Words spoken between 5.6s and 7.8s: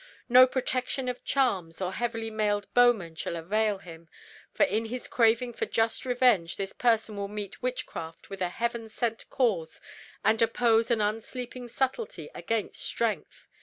just revenge this person will meet